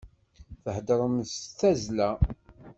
[0.63, 2.09] Theddṛem s tazzla.